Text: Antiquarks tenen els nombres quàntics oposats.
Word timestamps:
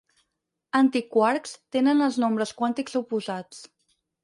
Antiquarks 0.79 1.53
tenen 1.77 2.03
els 2.07 2.19
nombres 2.25 2.55
quàntics 2.63 2.99
oposats. 3.03 3.65